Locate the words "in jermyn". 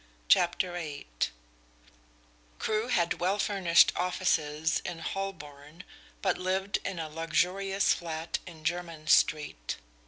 8.47-9.05